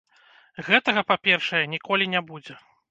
[0.69, 2.63] Гэтага, па-першае, ніколі не будзе.